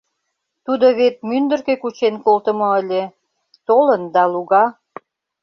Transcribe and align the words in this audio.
—Тудо 0.65 0.87
вет 0.99 1.15
мӱндыркӧ 1.27 1.73
кучен 1.83 2.15
колтымо 2.25 2.69
ыле... 2.81 3.03
толын 3.67 4.03
да 4.13 4.23
луга. 4.33 4.65